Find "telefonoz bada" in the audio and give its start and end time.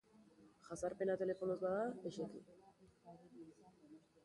1.23-1.85